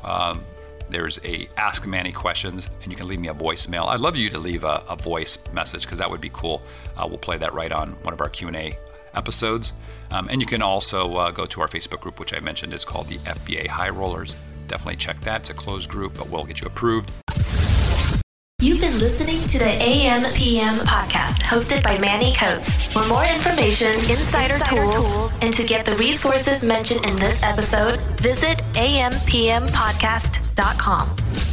Um, 0.04 0.44
there's 0.90 1.20
a 1.26 1.48
ask 1.58 1.86
manny 1.86 2.12
questions 2.12 2.70
and 2.82 2.92
you 2.92 2.98
can 2.98 3.08
leave 3.08 3.20
me 3.20 3.28
a 3.28 3.34
voicemail 3.34 3.88
i'd 3.90 4.00
love 4.00 4.16
you 4.16 4.30
to 4.30 4.40
leave 4.40 4.64
a, 4.64 4.82
a 4.88 4.96
voice 4.96 5.38
message 5.52 5.84
because 5.84 5.98
that 5.98 6.10
would 6.10 6.22
be 6.22 6.30
cool 6.30 6.62
uh, 6.96 7.06
we'll 7.06 7.18
play 7.18 7.38
that 7.38 7.54
right 7.54 7.74
on 7.74 7.92
one 8.04 8.14
of 8.14 8.22
our 8.22 8.30
q&a 8.30 8.78
episodes. 9.18 9.74
Um, 10.12 10.30
and 10.30 10.40
you 10.40 10.48
can 10.48 10.62
also 10.62 11.16
uh, 11.16 11.32
go 11.32 11.46
to 11.46 11.62
our 11.62 11.68
Facebook 11.68 12.00
group, 12.00 12.20
which 12.20 12.34
I 12.34 12.40
mentioned 12.40 12.74
is 12.74 12.86
called 12.86 13.08
the 13.08 13.18
FBA 13.20 13.68
High 13.68 13.90
Rollers. 13.90 14.36
Definitely 14.68 14.98
check 14.98 15.20
that. 15.22 15.42
It's 15.42 15.50
a 15.50 15.54
closed 15.54 15.90
group, 15.90 16.18
but 16.18 16.30
we'll 16.30 16.44
get 16.44 16.62
you 16.62 16.68
approved. 16.68 17.12
You've 18.60 18.82
been 18.82 18.98
listening 18.98 19.40
to 19.50 19.60
the 19.60 19.70
AM 19.70 20.24
PM 20.34 20.78
podcast 20.80 21.44
hosted 21.44 21.84
by 21.84 22.00
Manny 22.00 22.34
Coates. 22.34 22.82
For 22.92 23.06
more 23.06 23.24
information, 23.24 23.92
insider, 24.10 24.56
insider 24.56 24.66
tools, 24.66 24.96
tools, 24.96 25.38
and 25.42 25.54
to 25.54 25.64
get 25.64 25.86
the 25.86 25.96
resources 25.96 26.64
mentioned 26.64 27.06
in 27.06 27.16
this 27.18 27.44
episode, 27.44 28.00
visit 28.20 28.58
ampmpodcast.com. 28.74 31.47